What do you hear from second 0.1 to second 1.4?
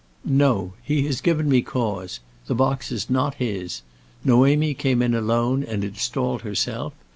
"No, he has